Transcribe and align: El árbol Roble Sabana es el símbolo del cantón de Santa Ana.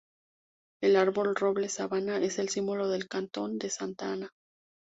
El 0.81 0.95
árbol 0.95 1.35
Roble 1.35 1.69
Sabana 1.69 2.17
es 2.19 2.39
el 2.39 2.49
símbolo 2.49 2.87
del 2.87 3.07
cantón 3.07 3.59
de 3.59 3.69
Santa 3.69 4.11
Ana. 4.11 4.31